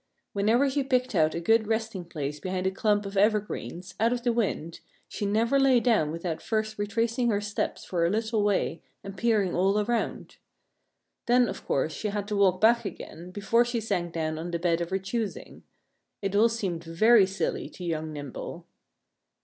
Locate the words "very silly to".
16.83-17.83